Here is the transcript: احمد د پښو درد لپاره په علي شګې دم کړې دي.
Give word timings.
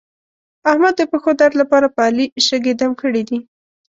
احمد 0.71 0.93
د 0.97 1.01
پښو 1.11 1.31
درد 1.39 1.53
لپاره 1.61 1.87
په 1.95 2.01
علي 2.07 2.25
شګې 2.47 2.73
دم 2.79 2.91
کړې 3.01 3.23
دي. 3.29 3.39